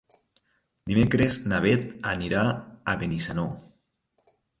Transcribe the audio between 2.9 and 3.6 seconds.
Benissanó.